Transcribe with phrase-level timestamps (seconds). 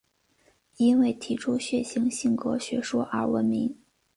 [0.77, 3.77] 因为提出血型性格学说而闻名。